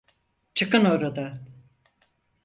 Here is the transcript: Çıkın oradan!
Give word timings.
Çıkın 0.53 0.85
oradan! 0.85 1.39